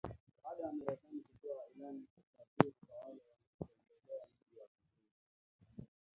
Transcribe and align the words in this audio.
baada 0.43 0.63
ya 0.63 0.71
Marekani 0.73 1.21
kutoa 1.27 1.63
ilani 1.75 1.99
ya 2.05 2.15
kusafiri 2.23 2.75
kwa 2.87 2.95
wale 3.01 3.21
wanaotembelea 3.21 4.25
mji 4.41 4.59
wa 4.59 4.67
Kisumu 4.67 4.91